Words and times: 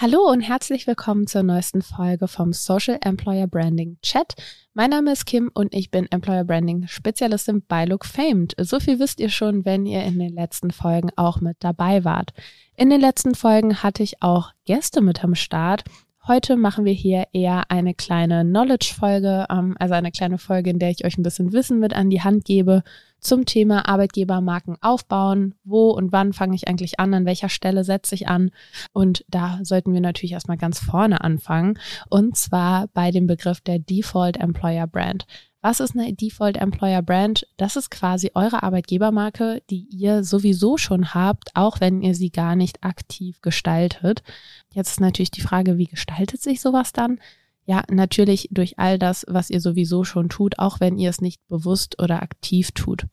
Hallo 0.00 0.30
und 0.30 0.42
herzlich 0.42 0.86
willkommen 0.86 1.26
zur 1.26 1.42
neuesten 1.42 1.82
Folge 1.82 2.28
vom 2.28 2.52
Social 2.52 3.00
Employer 3.00 3.48
Branding 3.48 3.98
Chat. 4.00 4.34
Mein 4.72 4.90
Name 4.90 5.10
ist 5.10 5.26
Kim 5.26 5.50
und 5.52 5.74
ich 5.74 5.90
bin 5.90 6.06
Employer 6.12 6.44
Branding 6.44 6.86
Spezialistin 6.86 7.64
bei 7.66 7.84
Look 7.84 8.04
Famed. 8.04 8.54
So 8.60 8.78
viel 8.78 9.00
wisst 9.00 9.18
ihr 9.18 9.28
schon, 9.28 9.64
wenn 9.64 9.86
ihr 9.86 10.04
in 10.04 10.20
den 10.20 10.36
letzten 10.36 10.70
Folgen 10.70 11.10
auch 11.16 11.40
mit 11.40 11.56
dabei 11.58 12.04
wart. 12.04 12.30
In 12.76 12.90
den 12.90 13.00
letzten 13.00 13.34
Folgen 13.34 13.82
hatte 13.82 14.04
ich 14.04 14.22
auch 14.22 14.52
Gäste 14.66 15.00
mit 15.00 15.24
am 15.24 15.34
Start. 15.34 15.82
Heute 16.28 16.56
machen 16.56 16.84
wir 16.84 16.92
hier 16.92 17.24
eher 17.32 17.68
eine 17.68 17.92
kleine 17.92 18.44
Knowledge-Folge, 18.44 19.46
ähm, 19.50 19.74
also 19.80 19.94
eine 19.94 20.12
kleine 20.12 20.38
Folge, 20.38 20.70
in 20.70 20.78
der 20.78 20.90
ich 20.90 21.04
euch 21.06 21.18
ein 21.18 21.24
bisschen 21.24 21.52
Wissen 21.52 21.80
mit 21.80 21.92
an 21.92 22.08
die 22.08 22.22
Hand 22.22 22.44
gebe 22.44 22.84
zum 23.20 23.46
Thema 23.46 23.88
Arbeitgebermarken 23.88 24.76
aufbauen. 24.80 25.54
Wo 25.64 25.90
und 25.90 26.12
wann 26.12 26.32
fange 26.32 26.54
ich 26.54 26.68
eigentlich 26.68 27.00
an? 27.00 27.14
An 27.14 27.26
welcher 27.26 27.48
Stelle 27.48 27.84
setze 27.84 28.14
ich 28.14 28.28
an? 28.28 28.50
Und 28.92 29.24
da 29.28 29.60
sollten 29.62 29.92
wir 29.92 30.00
natürlich 30.00 30.32
erstmal 30.32 30.56
ganz 30.56 30.78
vorne 30.78 31.22
anfangen. 31.22 31.78
Und 32.08 32.36
zwar 32.36 32.88
bei 32.88 33.10
dem 33.10 33.26
Begriff 33.26 33.60
der 33.60 33.78
Default 33.78 34.36
Employer 34.38 34.86
Brand. 34.86 35.26
Was 35.60 35.80
ist 35.80 35.96
eine 35.96 36.12
Default 36.14 36.56
Employer 36.56 37.02
Brand? 37.02 37.46
Das 37.56 37.74
ist 37.74 37.90
quasi 37.90 38.30
eure 38.34 38.62
Arbeitgebermarke, 38.62 39.60
die 39.70 39.88
ihr 39.90 40.22
sowieso 40.22 40.76
schon 40.76 41.14
habt, 41.14 41.50
auch 41.54 41.80
wenn 41.80 42.00
ihr 42.00 42.14
sie 42.14 42.30
gar 42.30 42.54
nicht 42.54 42.84
aktiv 42.84 43.40
gestaltet. 43.42 44.22
Jetzt 44.72 44.90
ist 44.90 45.00
natürlich 45.00 45.32
die 45.32 45.40
Frage, 45.40 45.76
wie 45.76 45.86
gestaltet 45.86 46.40
sich 46.40 46.60
sowas 46.60 46.92
dann? 46.92 47.18
Ja, 47.68 47.82
natürlich 47.90 48.48
durch 48.50 48.78
all 48.78 48.98
das, 48.98 49.26
was 49.28 49.50
ihr 49.50 49.60
sowieso 49.60 50.02
schon 50.02 50.30
tut, 50.30 50.58
auch 50.58 50.80
wenn 50.80 50.96
ihr 50.96 51.10
es 51.10 51.20
nicht 51.20 51.46
bewusst 51.48 52.02
oder 52.02 52.22
aktiv 52.22 52.72
tut. 52.72 53.06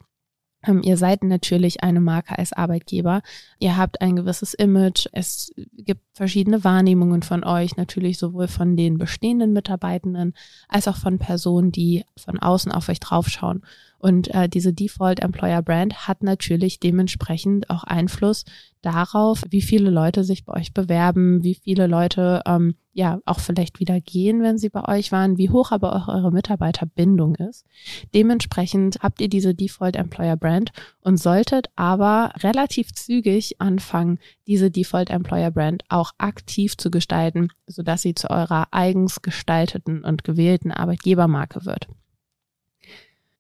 Ähm, 0.66 0.82
ihr 0.82 0.96
seid 0.96 1.26
natürlich 1.26 1.84
eine 1.84 2.00
Marke 2.00 2.38
als 2.38 2.54
Arbeitgeber. 2.54 3.22
Ihr 3.60 3.76
habt 3.76 4.00
ein 4.00 4.16
gewisses 4.16 4.54
Image. 4.54 5.08
Es 5.12 5.54
gibt 5.74 6.00
verschiedene 6.14 6.64
Wahrnehmungen 6.64 7.22
von 7.22 7.44
euch, 7.44 7.76
natürlich 7.76 8.18
sowohl 8.18 8.48
von 8.48 8.78
den 8.78 8.98
bestehenden 8.98 9.52
Mitarbeitenden 9.52 10.34
als 10.70 10.88
auch 10.88 10.96
von 10.96 11.20
Personen, 11.20 11.74
die 11.74 12.06
von 12.16 12.40
außen 12.40 12.72
auf 12.72 12.88
euch 12.88 13.02
draufschauen. 13.02 13.62
Und 14.06 14.32
äh, 14.36 14.48
diese 14.48 14.72
Default 14.72 15.20
Employer 15.22 15.64
Brand 15.64 16.08
hat 16.08 16.22
natürlich 16.22 16.80
dementsprechend 16.80 17.72
auch 17.72 17.84
Einfluss 17.84 18.46
darauf, 18.84 19.42
wie 19.50 19.64
viele 19.64 19.90
Leute 19.90 20.24
sich 20.24 20.46
bei 20.46 20.54
euch 20.54 20.76
bewerben, 20.76 21.44
wie 21.44 21.56
viele 21.56 21.88
Leute 21.88 22.44
ähm, 22.46 22.76
ja 22.94 23.18
auch 23.26 23.40
vielleicht 23.40 23.80
wieder 23.80 24.00
gehen, 24.00 24.44
wenn 24.44 24.60
sie 24.60 24.70
bei 24.70 24.88
euch 24.88 25.12
waren, 25.12 25.40
wie 25.40 25.50
hoch 25.50 25.72
aber 25.72 25.96
auch 25.96 26.08
eure 26.08 26.32
Mitarbeiterbindung 26.32 27.34
ist. 27.38 27.66
Dementsprechend 28.14 29.00
habt 29.02 29.22
ihr 29.22 29.28
diese 29.28 29.56
Default 29.56 29.96
Employer 29.96 30.38
Brand 30.38 30.70
und 31.02 31.18
solltet 31.18 31.70
aber 31.76 32.32
relativ 32.44 32.94
zügig 32.94 33.60
anfangen, 33.60 34.20
diese 34.46 34.70
Default 34.70 35.10
Employer 35.10 35.50
Brand 35.50 35.84
auch 35.90 36.12
aktiv 36.20 36.78
zu 36.78 36.92
gestalten, 36.92 37.48
sodass 37.66 38.04
sie 38.04 38.14
zu 38.14 38.30
eurer 38.30 38.68
eigens 38.70 39.24
gestalteten 39.24 40.04
und 40.04 40.24
gewählten 40.24 40.72
Arbeitgebermarke 40.72 41.66
wird. 41.66 41.88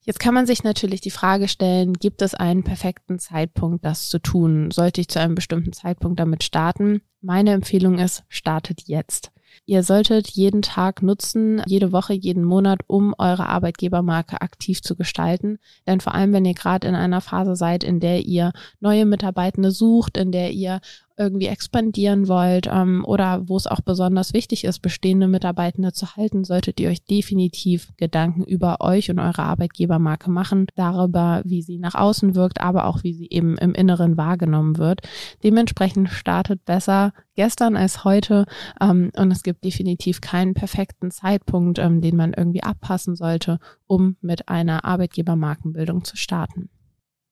Jetzt 0.05 0.19
kann 0.19 0.35
man 0.35 0.45
sich 0.45 0.63
natürlich 0.63 1.01
die 1.01 1.09
Frage 1.09 1.47
stellen, 1.47 1.93
gibt 1.93 2.21
es 2.21 2.35
einen 2.35 2.63
perfekten 2.63 3.17
Zeitpunkt, 3.17 3.83
das 3.83 4.07
zu 4.07 4.19
tun? 4.19 4.69
Sollte 4.69 5.01
ich 5.01 5.07
zu 5.07 5.19
einem 5.19 5.33
bestimmten 5.33 5.73
Zeitpunkt 5.73 6.19
damit 6.19 6.43
starten? 6.43 7.01
Meine 7.21 7.53
Empfehlung 7.53 7.97
ist, 7.97 8.23
startet 8.29 8.83
jetzt. 8.85 9.31
Ihr 9.65 9.81
solltet 9.81 10.29
jeden 10.29 10.61
Tag 10.61 11.01
nutzen, 11.01 11.63
jede 11.65 11.91
Woche, 11.91 12.13
jeden 12.13 12.43
Monat, 12.43 12.81
um 12.85 13.15
eure 13.17 13.49
Arbeitgebermarke 13.49 14.41
aktiv 14.41 14.81
zu 14.83 14.95
gestalten. 14.95 15.57
Denn 15.87 16.01
vor 16.01 16.13
allem, 16.13 16.33
wenn 16.33 16.45
ihr 16.45 16.53
gerade 16.53 16.87
in 16.87 16.93
einer 16.93 17.21
Phase 17.21 17.55
seid, 17.55 17.83
in 17.83 17.99
der 17.99 18.25
ihr 18.25 18.51
neue 18.79 19.05
Mitarbeitende 19.05 19.71
sucht, 19.71 20.17
in 20.17 20.31
der 20.31 20.51
ihr 20.51 20.81
irgendwie 21.17 21.47
expandieren 21.47 22.27
wollt 22.27 22.67
ähm, 22.67 23.03
oder 23.05 23.47
wo 23.47 23.55
es 23.55 23.67
auch 23.67 23.81
besonders 23.81 24.33
wichtig 24.33 24.63
ist, 24.66 24.80
bestehende 24.80 25.27
Mitarbeitende 25.27 25.94
zu 25.94 26.16
halten, 26.16 26.44
solltet 26.44 26.80
ihr 26.80 26.89
euch 26.89 27.05
definitiv 27.05 27.94
Gedanken 27.97 28.44
über 28.44 28.81
euch 28.81 29.09
und 29.09 29.19
eure 29.19 29.44
Arbeitgebermarke 29.44 30.30
machen, 30.30 30.67
darüber, 30.75 31.41
wie 31.45 31.62
sie 31.62 31.78
nach 31.79 31.95
außen 31.95 32.35
wirkt, 32.35 32.62
aber 32.62 32.85
auch 32.85 33.03
wie 33.03 33.13
sie 33.13 33.28
eben 33.29 33.57
im 33.57 33.73
Inneren 33.73 34.17
wahrgenommen 34.17 34.78
wird. 34.78 35.01
Dementsprechend 35.44 36.09
startet 36.09 36.66
besser 36.66 37.13
gestern 37.35 37.78
als 37.78 38.03
heute 38.03 38.45
ähm, 38.81 39.12
und 39.16 39.31
es 39.31 39.44
gibt 39.44 39.63
definitiv 39.63 40.22
keinen 40.22 40.53
perfekten 40.53 41.12
Zeitpunkt, 41.12 41.79
ähm, 41.79 42.01
den 42.01 42.16
man 42.16 42.34
irgendwie 42.34 42.63
abpassen 42.63 43.16
sollte, 43.16 43.59
um 43.88 44.18
mit 44.22 44.50
einer 44.50 44.84
Arbeitgebermarkenbildung 44.85 46.03
zu 46.03 46.18
starten. 46.18 46.69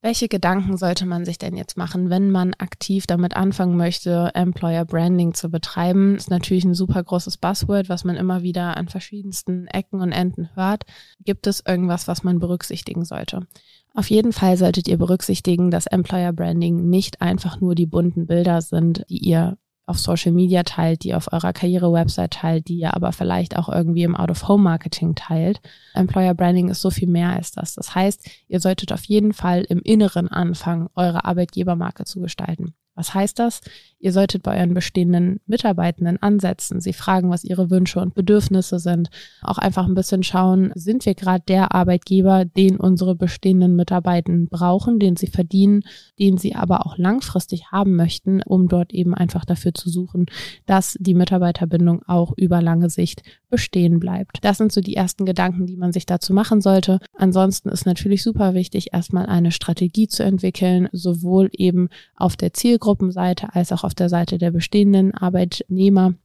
Welche 0.03 0.27
Gedanken 0.27 0.75
sollte 0.75 1.05
man 1.05 1.23
sich 1.23 1.37
denn 1.37 1.55
jetzt 1.55 1.77
machen, 1.77 2.09
wenn 2.09 2.29
man 2.29 2.53
aktiv 2.55 3.07
damit 3.07 3.37
anfangen 3.37 3.77
möchte, 3.77 4.31
Employer 4.33 4.83
Branding 4.83 5.33
zu 5.33 5.49
betreiben? 5.49 6.17
Ist 6.17 6.29
natürlich 6.29 6.65
ein 6.65 6.73
super 6.73 7.01
großes 7.01 7.37
Buzzword, 7.37 7.87
was 7.87 8.03
man 8.03 8.17
immer 8.17 8.41
wieder 8.43 8.75
an 8.75 8.89
verschiedensten 8.89 9.65
Ecken 9.67 10.01
und 10.01 10.11
Enden 10.11 10.49
hört. 10.55 10.83
Gibt 11.23 11.47
es 11.47 11.63
irgendwas, 11.65 12.09
was 12.09 12.21
man 12.21 12.39
berücksichtigen 12.39 13.05
sollte? 13.05 13.47
Auf 13.93 14.09
jeden 14.09 14.33
Fall 14.33 14.57
solltet 14.57 14.89
ihr 14.89 14.97
berücksichtigen, 14.97 15.71
dass 15.71 15.85
Employer 15.85 16.33
Branding 16.33 16.89
nicht 16.89 17.21
einfach 17.21 17.61
nur 17.61 17.73
die 17.73 17.85
bunten 17.85 18.27
Bilder 18.27 18.61
sind, 18.61 19.05
die 19.07 19.19
ihr 19.19 19.57
auf 19.85 19.99
Social 19.99 20.31
Media 20.31 20.63
teilt, 20.63 21.03
die 21.03 21.13
auf 21.13 21.31
eurer 21.33 21.51
Karriere-Website 21.51 22.31
teilt, 22.31 22.67
die 22.67 22.77
ihr 22.77 22.93
aber 22.93 23.11
vielleicht 23.11 23.57
auch 23.57 23.69
irgendwie 23.69 24.03
im 24.03 24.15
Out-of-Home-Marketing 24.15 25.15
teilt. 25.15 25.61
Employer 25.93 26.33
Branding 26.33 26.69
ist 26.69 26.81
so 26.81 26.89
viel 26.89 27.09
mehr 27.09 27.29
als 27.29 27.51
das. 27.51 27.75
Das 27.75 27.93
heißt, 27.93 28.29
ihr 28.47 28.59
solltet 28.59 28.93
auf 28.93 29.03
jeden 29.03 29.33
Fall 29.33 29.63
im 29.63 29.79
Inneren 29.79 30.29
anfangen, 30.29 30.89
eure 30.95 31.25
Arbeitgebermarke 31.25 32.05
zu 32.05 32.21
gestalten. 32.21 32.73
Was 32.95 33.13
heißt 33.13 33.39
das? 33.39 33.61
Ihr 34.03 34.11
solltet 34.11 34.43
bei 34.43 34.57
euren 34.57 34.73
bestehenden 34.73 35.39
Mitarbeitenden 35.47 36.21
ansetzen, 36.21 36.81
sie 36.81 36.91
fragen, 36.91 37.29
was 37.29 37.45
ihre 37.45 37.69
Wünsche 37.69 38.01
und 38.01 38.15
Bedürfnisse 38.15 38.77
sind. 38.77 39.09
Auch 39.41 39.57
einfach 39.57 39.87
ein 39.87 39.93
bisschen 39.93 40.23
schauen, 40.23 40.73
sind 40.75 41.05
wir 41.05 41.15
gerade 41.15 41.45
der 41.47 41.73
Arbeitgeber, 41.73 42.43
den 42.43 42.75
unsere 42.75 43.15
bestehenden 43.15 43.77
Mitarbeitenden 43.77 44.49
brauchen, 44.49 44.99
den 44.99 45.15
sie 45.15 45.27
verdienen, 45.27 45.83
den 46.19 46.37
sie 46.37 46.53
aber 46.53 46.85
auch 46.85 46.97
langfristig 46.97 47.71
haben 47.71 47.95
möchten, 47.95 48.41
um 48.41 48.67
dort 48.67 48.91
eben 48.91 49.13
einfach 49.13 49.45
dafür 49.45 49.73
zu 49.73 49.89
suchen, 49.89 50.25
dass 50.65 50.97
die 50.99 51.13
Mitarbeiterbindung 51.13 52.03
auch 52.05 52.33
über 52.35 52.61
lange 52.61 52.89
Sicht 52.89 53.23
bestehen 53.49 54.01
bleibt. 54.01 54.39
Das 54.41 54.57
sind 54.57 54.73
so 54.73 54.81
die 54.81 54.97
ersten 54.97 55.25
Gedanken, 55.25 55.65
die 55.65 55.77
man 55.77 55.93
sich 55.93 56.05
dazu 56.05 56.33
machen 56.33 56.59
sollte. 56.59 56.99
Ansonsten 57.15 57.69
ist 57.69 57.85
natürlich 57.85 58.21
super 58.21 58.53
wichtig, 58.53 58.91
erstmal 58.91 59.27
eine 59.27 59.51
Strategie 59.51 60.09
zu 60.09 60.23
entwickeln, 60.23 60.89
sowohl 60.91 61.49
eben 61.53 61.87
auf 62.17 62.35
der 62.35 62.51
Zielgruppenseite 62.51 63.53
als 63.53 63.71
auch 63.71 63.85
auf 63.85 63.92
auf 63.93 63.95
der 63.95 64.09
Seite 64.09 64.39
der 64.39 64.49
bestehenden 64.49 65.13
Arbeitnehmer, 65.13 66.15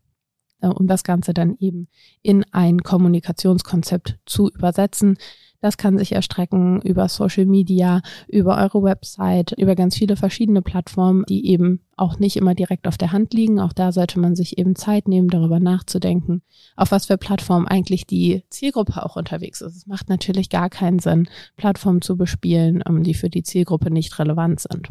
äh, 0.62 0.68
um 0.68 0.86
das 0.86 1.04
Ganze 1.04 1.34
dann 1.34 1.54
eben 1.58 1.88
in 2.22 2.44
ein 2.50 2.82
Kommunikationskonzept 2.82 4.18
zu 4.24 4.48
übersetzen. 4.48 5.18
Das 5.60 5.76
kann 5.76 5.98
sich 5.98 6.12
erstrecken 6.12 6.80
über 6.80 7.08
Social 7.08 7.44
Media, 7.44 8.00
über 8.26 8.56
eure 8.56 8.82
Website, 8.82 9.52
über 9.58 9.74
ganz 9.74 9.96
viele 9.96 10.16
verschiedene 10.16 10.62
Plattformen, 10.62 11.24
die 11.28 11.46
eben 11.48 11.80
auch 11.96 12.18
nicht 12.18 12.36
immer 12.36 12.54
direkt 12.54 12.86
auf 12.86 12.96
der 12.96 13.12
Hand 13.12 13.34
liegen. 13.34 13.60
Auch 13.60 13.74
da 13.74 13.92
sollte 13.92 14.18
man 14.18 14.34
sich 14.34 14.56
eben 14.56 14.74
Zeit 14.74 15.08
nehmen, 15.08 15.28
darüber 15.28 15.60
nachzudenken, 15.60 16.40
auf 16.76 16.90
was 16.90 17.06
für 17.06 17.18
Plattformen 17.18 17.66
eigentlich 17.66 18.06
die 18.06 18.44
Zielgruppe 18.48 19.04
auch 19.04 19.16
unterwegs 19.16 19.60
ist. 19.60 19.76
Es 19.76 19.86
macht 19.86 20.08
natürlich 20.08 20.48
gar 20.48 20.70
keinen 20.70 21.00
Sinn, 21.00 21.28
Plattformen 21.58 22.00
zu 22.00 22.16
bespielen, 22.16 22.82
ähm, 22.88 23.02
die 23.02 23.14
für 23.14 23.28
die 23.28 23.42
Zielgruppe 23.42 23.90
nicht 23.90 24.18
relevant 24.18 24.60
sind. 24.60 24.88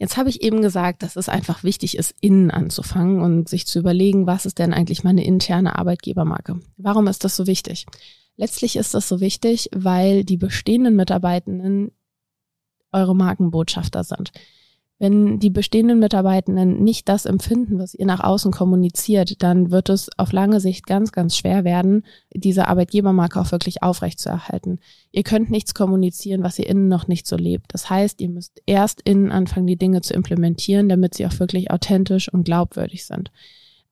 Jetzt 0.00 0.16
habe 0.16 0.30
ich 0.30 0.40
eben 0.40 0.62
gesagt, 0.62 1.02
dass 1.02 1.16
es 1.16 1.28
einfach 1.28 1.62
wichtig 1.62 1.98
ist, 1.98 2.14
innen 2.22 2.50
anzufangen 2.50 3.20
und 3.20 3.50
sich 3.50 3.66
zu 3.66 3.78
überlegen, 3.78 4.26
was 4.26 4.46
ist 4.46 4.58
denn 4.58 4.72
eigentlich 4.72 5.04
meine 5.04 5.22
interne 5.22 5.78
Arbeitgebermarke? 5.78 6.58
Warum 6.78 7.06
ist 7.06 7.22
das 7.22 7.36
so 7.36 7.46
wichtig? 7.46 7.84
Letztlich 8.34 8.76
ist 8.76 8.94
das 8.94 9.06
so 9.06 9.20
wichtig, 9.20 9.68
weil 9.74 10.24
die 10.24 10.38
bestehenden 10.38 10.96
Mitarbeitenden 10.96 11.90
eure 12.92 13.14
Markenbotschafter 13.14 14.02
sind. 14.02 14.32
Wenn 15.00 15.38
die 15.38 15.48
bestehenden 15.48 15.98
Mitarbeitenden 15.98 16.84
nicht 16.84 17.08
das 17.08 17.24
empfinden, 17.24 17.78
was 17.78 17.94
ihr 17.94 18.04
nach 18.04 18.20
außen 18.20 18.52
kommuniziert, 18.52 19.42
dann 19.42 19.70
wird 19.70 19.88
es 19.88 20.10
auf 20.18 20.30
lange 20.30 20.60
Sicht 20.60 20.86
ganz, 20.86 21.10
ganz 21.10 21.38
schwer 21.38 21.64
werden, 21.64 22.04
diese 22.34 22.68
Arbeitgebermarke 22.68 23.40
auch 23.40 23.50
wirklich 23.50 23.82
aufrechtzuerhalten. 23.82 24.78
Ihr 25.10 25.22
könnt 25.22 25.50
nichts 25.50 25.72
kommunizieren, 25.72 26.42
was 26.42 26.58
ihr 26.58 26.68
innen 26.68 26.88
noch 26.88 27.08
nicht 27.08 27.26
so 27.26 27.36
lebt. 27.36 27.72
Das 27.72 27.88
heißt, 27.88 28.20
ihr 28.20 28.28
müsst 28.28 28.60
erst 28.66 29.00
innen 29.00 29.32
anfangen, 29.32 29.66
die 29.66 29.78
Dinge 29.78 30.02
zu 30.02 30.12
implementieren, 30.12 30.90
damit 30.90 31.14
sie 31.14 31.24
auch 31.24 31.40
wirklich 31.40 31.70
authentisch 31.70 32.30
und 32.30 32.44
glaubwürdig 32.44 33.06
sind. 33.06 33.30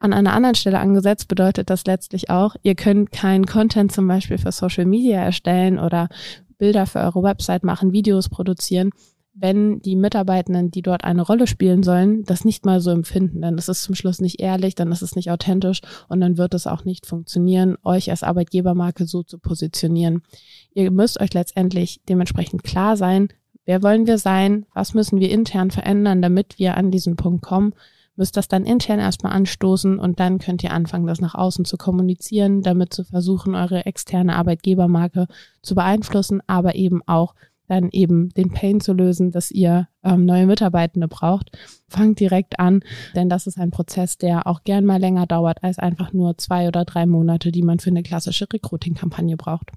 An 0.00 0.12
einer 0.12 0.34
anderen 0.34 0.56
Stelle 0.56 0.78
angesetzt 0.78 1.26
bedeutet 1.26 1.70
das 1.70 1.86
letztlich 1.86 2.28
auch, 2.28 2.54
ihr 2.62 2.74
könnt 2.74 3.12
keinen 3.12 3.46
Content 3.46 3.92
zum 3.92 4.06
Beispiel 4.06 4.36
für 4.36 4.52
Social 4.52 4.84
Media 4.84 5.20
erstellen 5.22 5.78
oder 5.78 6.10
Bilder 6.58 6.84
für 6.84 6.98
eure 6.98 7.22
Website 7.22 7.64
machen, 7.64 7.92
Videos 7.92 8.28
produzieren, 8.28 8.90
wenn 9.40 9.80
die 9.80 9.96
Mitarbeitenden, 9.96 10.70
die 10.70 10.82
dort 10.82 11.04
eine 11.04 11.22
Rolle 11.22 11.46
spielen 11.46 11.82
sollen, 11.82 12.24
das 12.24 12.44
nicht 12.44 12.66
mal 12.66 12.80
so 12.80 12.90
empfinden. 12.90 13.40
Dann 13.42 13.56
ist 13.56 13.68
es 13.68 13.82
zum 13.82 13.94
Schluss 13.94 14.20
nicht 14.20 14.40
ehrlich, 14.40 14.74
dann 14.74 14.90
ist 14.90 15.02
es 15.02 15.14
nicht 15.14 15.30
authentisch 15.30 15.80
und 16.08 16.20
dann 16.20 16.38
wird 16.38 16.54
es 16.54 16.66
auch 16.66 16.84
nicht 16.84 17.06
funktionieren, 17.06 17.76
euch 17.84 18.10
als 18.10 18.22
Arbeitgebermarke 18.22 19.06
so 19.06 19.22
zu 19.22 19.38
positionieren. 19.38 20.22
Ihr 20.74 20.90
müsst 20.90 21.20
euch 21.20 21.32
letztendlich 21.34 22.00
dementsprechend 22.08 22.64
klar 22.64 22.96
sein, 22.96 23.28
wer 23.64 23.82
wollen 23.82 24.06
wir 24.06 24.18
sein, 24.18 24.66
was 24.74 24.94
müssen 24.94 25.20
wir 25.20 25.30
intern 25.30 25.70
verändern, 25.70 26.20
damit 26.20 26.58
wir 26.58 26.76
an 26.76 26.90
diesen 26.90 27.16
Punkt 27.16 27.42
kommen, 27.42 27.74
müsst 28.16 28.36
das 28.36 28.48
dann 28.48 28.64
intern 28.66 28.98
erstmal 28.98 29.32
anstoßen 29.32 30.00
und 30.00 30.18
dann 30.18 30.38
könnt 30.38 30.64
ihr 30.64 30.72
anfangen, 30.72 31.06
das 31.06 31.20
nach 31.20 31.36
außen 31.36 31.64
zu 31.64 31.76
kommunizieren, 31.76 32.62
damit 32.62 32.92
zu 32.92 33.04
versuchen, 33.04 33.54
eure 33.54 33.86
externe 33.86 34.34
Arbeitgebermarke 34.34 35.28
zu 35.62 35.76
beeinflussen, 35.76 36.42
aber 36.48 36.74
eben 36.74 37.00
auch 37.06 37.34
dann 37.68 37.90
eben 37.92 38.30
den 38.30 38.52
Pain 38.52 38.80
zu 38.80 38.92
lösen, 38.92 39.30
dass 39.30 39.50
ihr 39.50 39.88
ähm, 40.02 40.24
neue 40.24 40.46
Mitarbeitende 40.46 41.08
braucht. 41.08 41.56
Fangt 41.88 42.18
direkt 42.20 42.58
an, 42.58 42.82
denn 43.14 43.28
das 43.28 43.46
ist 43.46 43.58
ein 43.58 43.70
Prozess, 43.70 44.18
der 44.18 44.46
auch 44.46 44.64
gern 44.64 44.84
mal 44.84 45.00
länger 45.00 45.26
dauert 45.26 45.62
als 45.62 45.78
einfach 45.78 46.12
nur 46.12 46.38
zwei 46.38 46.68
oder 46.68 46.84
drei 46.84 47.06
Monate, 47.06 47.52
die 47.52 47.62
man 47.62 47.78
für 47.78 47.90
eine 47.90 48.02
klassische 48.02 48.46
Recruiting-Kampagne 48.52 49.36
braucht. 49.36 49.70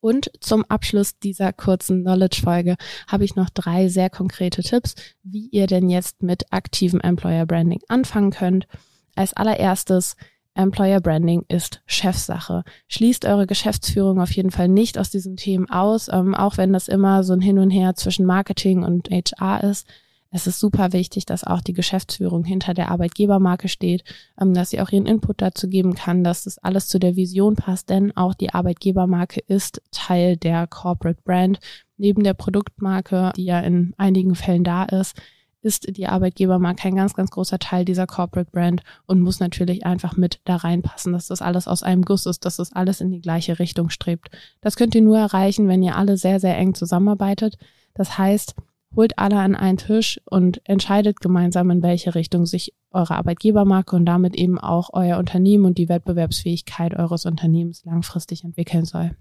Und 0.00 0.30
zum 0.40 0.64
Abschluss 0.66 1.18
dieser 1.18 1.52
kurzen 1.52 2.02
Knowledge-Folge 2.02 2.76
habe 3.08 3.24
ich 3.24 3.34
noch 3.34 3.50
drei 3.50 3.88
sehr 3.88 4.10
konkrete 4.10 4.62
Tipps, 4.62 4.94
wie 5.22 5.48
ihr 5.48 5.66
denn 5.66 5.88
jetzt 5.88 6.22
mit 6.22 6.52
aktivem 6.52 7.00
Employer 7.00 7.46
Branding 7.46 7.80
anfangen 7.88 8.30
könnt. 8.30 8.68
Als 9.16 9.32
allererstes 9.32 10.14
Employer 10.56 11.00
Branding 11.00 11.44
ist 11.48 11.82
Chefsache. 11.86 12.64
Schließt 12.88 13.24
eure 13.26 13.46
Geschäftsführung 13.46 14.20
auf 14.20 14.32
jeden 14.32 14.50
Fall 14.50 14.68
nicht 14.68 14.98
aus 14.98 15.10
diesen 15.10 15.36
Themen 15.36 15.70
aus, 15.70 16.08
ähm, 16.08 16.34
auch 16.34 16.56
wenn 16.56 16.72
das 16.72 16.88
immer 16.88 17.22
so 17.22 17.34
ein 17.34 17.40
Hin 17.40 17.58
und 17.58 17.70
Her 17.70 17.94
zwischen 17.94 18.26
Marketing 18.26 18.82
und 18.82 19.10
HR 19.10 19.62
ist. 19.64 19.86
Es 20.30 20.46
ist 20.46 20.58
super 20.58 20.92
wichtig, 20.92 21.24
dass 21.24 21.44
auch 21.44 21.60
die 21.60 21.72
Geschäftsführung 21.72 22.44
hinter 22.44 22.74
der 22.74 22.90
Arbeitgebermarke 22.90 23.68
steht, 23.68 24.02
ähm, 24.40 24.54
dass 24.54 24.70
sie 24.70 24.80
auch 24.80 24.90
ihren 24.90 25.06
Input 25.06 25.40
dazu 25.40 25.68
geben 25.68 25.94
kann, 25.94 26.24
dass 26.24 26.44
das 26.44 26.58
alles 26.58 26.88
zu 26.88 26.98
der 26.98 27.16
Vision 27.16 27.54
passt, 27.54 27.90
denn 27.90 28.16
auch 28.16 28.34
die 28.34 28.52
Arbeitgebermarke 28.52 29.40
ist 29.46 29.82
Teil 29.92 30.36
der 30.36 30.66
Corporate 30.66 31.20
Brand. 31.24 31.58
Neben 31.96 32.24
der 32.24 32.34
Produktmarke, 32.34 33.32
die 33.36 33.44
ja 33.44 33.60
in 33.60 33.94
einigen 33.96 34.34
Fällen 34.34 34.64
da 34.64 34.84
ist, 34.84 35.16
ist 35.66 35.96
die 35.96 36.06
Arbeitgebermarke 36.06 36.88
ein 36.88 36.96
ganz, 36.96 37.12
ganz 37.12 37.30
großer 37.30 37.58
Teil 37.58 37.84
dieser 37.84 38.06
Corporate 38.06 38.50
Brand 38.50 38.82
und 39.06 39.20
muss 39.20 39.40
natürlich 39.40 39.84
einfach 39.84 40.16
mit 40.16 40.40
da 40.44 40.56
reinpassen, 40.56 41.12
dass 41.12 41.26
das 41.26 41.42
alles 41.42 41.68
aus 41.68 41.82
einem 41.82 42.02
Guss 42.02 42.24
ist, 42.24 42.44
dass 42.46 42.56
das 42.56 42.72
alles 42.72 43.00
in 43.02 43.10
die 43.10 43.20
gleiche 43.20 43.58
Richtung 43.58 43.90
strebt. 43.90 44.30
Das 44.62 44.76
könnt 44.76 44.94
ihr 44.94 45.02
nur 45.02 45.18
erreichen, 45.18 45.68
wenn 45.68 45.82
ihr 45.82 45.96
alle 45.96 46.16
sehr, 46.16 46.40
sehr 46.40 46.56
eng 46.56 46.74
zusammenarbeitet. 46.74 47.58
Das 47.94 48.16
heißt, 48.16 48.54
holt 48.94 49.18
alle 49.18 49.38
an 49.38 49.54
einen 49.54 49.78
Tisch 49.78 50.20
und 50.24 50.60
entscheidet 50.64 51.20
gemeinsam, 51.20 51.70
in 51.70 51.82
welche 51.82 52.14
Richtung 52.14 52.46
sich 52.46 52.72
eure 52.92 53.16
Arbeitgebermarke 53.16 53.96
und 53.96 54.06
damit 54.06 54.36
eben 54.36 54.58
auch 54.58 54.90
euer 54.92 55.18
Unternehmen 55.18 55.66
und 55.66 55.78
die 55.78 55.88
Wettbewerbsfähigkeit 55.88 56.94
eures 56.94 57.26
Unternehmens 57.26 57.84
langfristig 57.84 58.44
entwickeln 58.44 58.84
soll. 58.84 59.16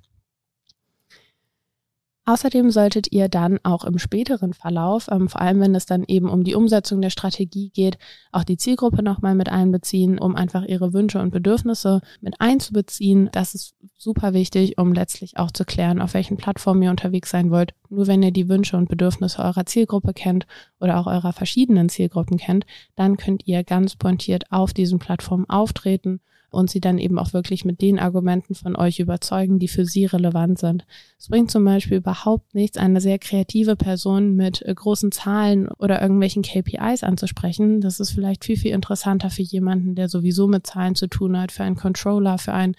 Außerdem 2.28 2.72
solltet 2.72 3.12
ihr 3.12 3.30
dann 3.30 3.60
auch 3.62 3.86
im 3.86 4.00
späteren 4.00 4.54
Verlauf, 4.54 5.08
ähm, 5.12 5.30
vor 5.30 5.42
allem 5.42 5.60
wenn 5.60 5.76
es 5.76 5.86
dann 5.86 6.04
eben 6.08 6.28
um 6.28 6.44
die 6.44 6.56
Umsetzung 6.56 7.00
der 7.00 7.12
Strategie 7.12 7.70
geht, 7.70 8.00
auch 8.32 8.44
die 8.44 8.58
Zielgruppe 8.58 9.04
nochmal 9.04 9.36
mit 9.36 9.50
einbeziehen, 9.50 10.18
um 10.18 10.36
einfach 10.36 10.64
ihre 10.66 10.92
Wünsche 10.92 11.20
und 11.20 11.30
Bedürfnisse 11.30 12.02
mit 12.22 12.42
einzubeziehen. 12.42 13.30
Das 13.32 13.54
ist 13.54 13.76
super 13.96 14.34
wichtig, 14.34 14.80
um 14.80 14.94
letztlich 14.94 15.38
auch 15.38 15.52
zu 15.52 15.66
klären, 15.66 16.02
auf 16.02 16.16
welchen 16.16 16.38
Plattformen 16.38 16.82
ihr 16.82 16.90
unterwegs 16.90 17.30
sein 17.30 17.52
wollt. 17.52 17.76
Nur 17.90 18.08
wenn 18.08 18.24
ihr 18.24 18.32
die 18.32 18.50
Wünsche 18.50 18.76
und 18.76 18.90
Bedürfnisse 18.90 19.44
eurer 19.44 19.68
Zielgruppe 19.68 20.14
kennt 20.14 20.48
oder 20.80 21.00
auch 21.00 21.06
eurer 21.06 21.32
verschiedenen 21.32 21.90
Zielgruppen 21.90 22.38
kennt, 22.38 22.66
dann 22.96 23.18
könnt 23.18 23.46
ihr 23.46 23.64
ganz 23.64 23.96
pointiert 23.96 24.52
auf 24.52 24.74
diesen 24.74 24.98
Plattformen 24.98 25.48
auftreten 25.48 26.22
und 26.56 26.70
sie 26.70 26.80
dann 26.80 26.98
eben 26.98 27.20
auch 27.20 27.34
wirklich 27.34 27.66
mit 27.66 27.82
den 27.82 28.00
Argumenten 28.00 28.56
von 28.56 28.76
euch 28.76 29.00
überzeugen, 29.00 29.60
die 29.60 29.68
für 29.68 29.86
sie 29.86 30.06
relevant 30.06 30.58
sind. 30.58 30.86
Es 31.20 31.28
bringt 31.28 31.52
zum 31.52 31.66
Beispiel 31.66 31.98
überhaupt 31.98 32.56
nichts, 32.56 32.78
eine 32.78 33.02
sehr 33.02 33.20
kreative 33.20 33.76
Person 33.76 34.36
mit 34.36 34.62
äh, 34.62 34.74
großen 34.74 35.12
Zahlen 35.12 35.68
oder 35.68 36.02
irgendwelchen 36.02 36.44
KPIs 36.44 37.04
anzusprechen. 37.04 37.82
Das 37.82 38.00
ist 38.00 38.12
vielleicht 38.12 38.46
viel, 38.46 38.58
viel 38.58 38.72
interessanter 38.72 39.30
für 39.30 39.42
jemanden, 39.42 39.96
der 39.96 40.10
sowieso 40.10 40.48
mit 40.48 40.66
Zahlen 40.66 40.96
zu 40.96 41.08
tun 41.08 41.38
hat, 41.38 41.52
für 41.52 41.64
einen 41.64 41.76
Controller, 41.76 42.38
für 42.38 42.54
einen 42.54 42.76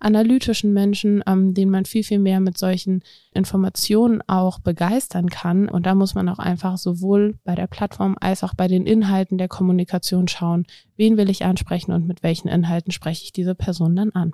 analytischen 0.00 0.72
Menschen, 0.72 1.22
ähm, 1.26 1.54
den 1.54 1.70
man 1.70 1.84
viel, 1.84 2.02
viel 2.02 2.18
mehr 2.18 2.40
mit 2.40 2.58
solchen 2.58 3.02
Informationen 3.32 4.22
auch 4.26 4.58
begeistern 4.58 5.30
kann. 5.30 5.68
Und 5.68 5.86
da 5.86 5.94
muss 5.94 6.14
man 6.14 6.28
auch 6.28 6.40
einfach 6.40 6.78
sowohl 6.78 7.38
bei 7.44 7.54
der 7.54 7.68
Plattform 7.68 8.16
als 8.20 8.42
auch 8.42 8.54
bei 8.54 8.66
den 8.66 8.86
Inhalten 8.86 9.38
der 9.38 9.48
Kommunikation 9.48 10.26
schauen, 10.26 10.66
wen 11.00 11.16
will 11.16 11.30
ich 11.30 11.44
ansprechen 11.44 11.92
und 11.92 12.06
mit 12.06 12.22
welchen 12.22 12.48
Inhalten 12.48 12.92
spreche 12.92 13.24
ich 13.24 13.32
diese 13.32 13.54
Person 13.56 13.96
dann 13.96 14.10
an. 14.10 14.32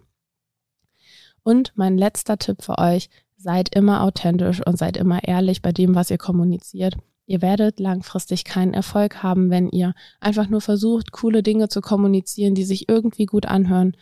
Und 1.43 1.73
mein 1.77 1.97
letzter 1.97 2.37
Tipp 2.39 2.63
für 2.63 2.79
euch, 2.79 3.09
seid 3.37 3.75
immer 3.75 4.03
authentisch 4.03 4.67
und 4.67 4.77
seid 4.77 4.97
immer 4.97 5.23
ehrlich 5.23 5.63
bei 5.63 5.71
dem, 5.71 5.95
was 5.95 6.11
ihr 6.11 6.19
kommuniziert. 6.19 6.97
Ihr 7.27 7.43
werdet 7.43 7.79
langfristig 7.79 8.45
keinen 8.45 8.75
Erfolg 8.75 9.23
haben, 9.23 9.51
wenn 9.51 9.69
ihr 9.69 9.95
einfach 10.21 10.49
nur 10.49 10.61
versucht, 10.61 11.13
coole 11.13 11.43
Dinge 11.43 11.69
zu 11.69 11.81
kommunizieren, 11.81 12.55
die 12.55 12.65
sich 12.65 12.89
irgendwie 12.89 13.27
gut 13.27 13.47
anhören, 13.47 13.97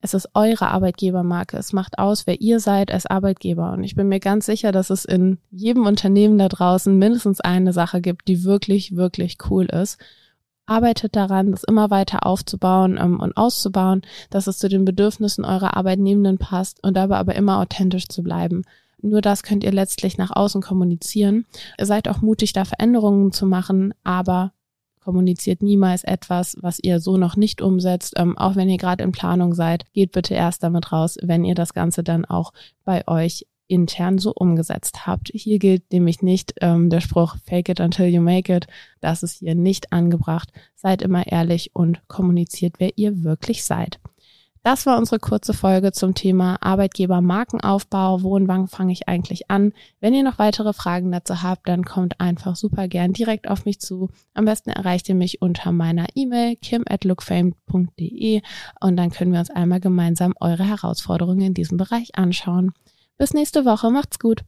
es 0.00 0.14
ist 0.14 0.28
eure 0.34 0.68
Arbeitgebermarke. 0.68 1.56
Es 1.56 1.72
macht 1.72 1.98
aus, 1.98 2.26
wer 2.26 2.40
ihr 2.40 2.60
seid 2.60 2.92
als 2.92 3.06
Arbeitgeber. 3.06 3.72
Und 3.72 3.82
ich 3.82 3.96
bin 3.96 4.08
mir 4.08 4.20
ganz 4.20 4.46
sicher, 4.46 4.70
dass 4.70 4.90
es 4.90 5.04
in 5.04 5.38
jedem 5.50 5.86
Unternehmen 5.86 6.38
da 6.38 6.48
draußen 6.48 6.96
mindestens 6.96 7.40
eine 7.40 7.72
Sache 7.72 8.00
gibt, 8.00 8.28
die 8.28 8.44
wirklich, 8.44 8.94
wirklich 8.94 9.38
cool 9.50 9.66
ist. 9.66 9.98
Arbeitet 10.68 11.16
daran, 11.16 11.50
das 11.50 11.64
immer 11.64 11.90
weiter 11.90 12.26
aufzubauen 12.26 12.98
ähm, 13.00 13.20
und 13.20 13.36
auszubauen, 13.36 14.02
dass 14.30 14.46
es 14.46 14.58
zu 14.58 14.68
den 14.68 14.84
Bedürfnissen 14.84 15.44
eurer 15.44 15.76
Arbeitnehmenden 15.76 16.38
passt 16.38 16.82
und 16.84 16.96
dabei 16.96 17.16
aber 17.16 17.34
immer 17.34 17.58
authentisch 17.58 18.08
zu 18.08 18.22
bleiben. 18.22 18.64
Nur 19.00 19.20
das 19.20 19.42
könnt 19.42 19.64
ihr 19.64 19.72
letztlich 19.72 20.18
nach 20.18 20.34
außen 20.34 20.60
kommunizieren. 20.60 21.46
Ihr 21.78 21.86
seid 21.86 22.08
auch 22.08 22.20
mutig, 22.20 22.52
da 22.52 22.64
Veränderungen 22.64 23.32
zu 23.32 23.46
machen, 23.46 23.94
aber 24.02 24.52
kommuniziert 25.02 25.62
niemals 25.62 26.04
etwas, 26.04 26.56
was 26.60 26.78
ihr 26.82 27.00
so 27.00 27.16
noch 27.16 27.36
nicht 27.36 27.62
umsetzt. 27.62 28.14
Ähm, 28.16 28.36
auch 28.36 28.56
wenn 28.56 28.68
ihr 28.68 28.76
gerade 28.76 29.04
in 29.04 29.12
Planung 29.12 29.54
seid, 29.54 29.90
geht 29.94 30.12
bitte 30.12 30.34
erst 30.34 30.62
damit 30.62 30.92
raus, 30.92 31.16
wenn 31.22 31.44
ihr 31.44 31.54
das 31.54 31.72
Ganze 31.72 32.02
dann 32.02 32.24
auch 32.24 32.52
bei 32.84 33.06
euch 33.08 33.46
intern 33.68 34.18
so 34.18 34.32
umgesetzt 34.32 35.06
habt. 35.06 35.30
Hier 35.32 35.58
gilt 35.58 35.92
nämlich 35.92 36.22
nicht 36.22 36.54
ähm, 36.60 36.90
der 36.90 37.00
Spruch 37.00 37.36
Fake 37.44 37.68
it 37.68 37.80
until 37.80 38.06
you 38.06 38.20
make 38.20 38.54
it. 38.54 38.66
Das 39.00 39.22
ist 39.22 39.38
hier 39.38 39.54
nicht 39.54 39.92
angebracht. 39.92 40.52
Seid 40.74 41.02
immer 41.02 41.26
ehrlich 41.26 41.70
und 41.74 42.00
kommuniziert, 42.08 42.76
wer 42.78 42.96
ihr 42.96 43.22
wirklich 43.22 43.64
seid. 43.64 44.00
Das 44.64 44.86
war 44.86 44.98
unsere 44.98 45.18
kurze 45.18 45.54
Folge 45.54 45.92
zum 45.92 46.14
Thema 46.14 46.58
Arbeitgeber-Markenaufbau. 46.60 48.22
Wo 48.22 48.34
und 48.34 48.48
wann 48.48 48.68
fange 48.68 48.92
ich 48.92 49.08
eigentlich 49.08 49.50
an? 49.50 49.72
Wenn 50.00 50.14
ihr 50.14 50.24
noch 50.24 50.38
weitere 50.38 50.72
Fragen 50.72 51.12
dazu 51.12 51.42
habt, 51.42 51.68
dann 51.68 51.84
kommt 51.84 52.20
einfach 52.20 52.56
super 52.56 52.88
gern 52.88 53.12
direkt 53.12 53.48
auf 53.48 53.64
mich 53.64 53.80
zu. 53.80 54.10
Am 54.34 54.44
besten 54.44 54.70
erreicht 54.70 55.08
ihr 55.08 55.14
mich 55.14 55.40
unter 55.40 55.72
meiner 55.72 56.06
E-Mail 56.14 56.56
kim 56.56 56.84
at 56.88 57.04
lookfame.de 57.04 58.42
und 58.80 58.96
dann 58.96 59.10
können 59.10 59.32
wir 59.32 59.40
uns 59.40 59.50
einmal 59.50 59.80
gemeinsam 59.80 60.34
eure 60.40 60.64
Herausforderungen 60.64 61.40
in 61.40 61.54
diesem 61.54 61.78
Bereich 61.78 62.16
anschauen. 62.16 62.72
Bis 63.18 63.34
nächste 63.34 63.64
Woche. 63.64 63.90
Macht's 63.90 64.18
gut. 64.18 64.44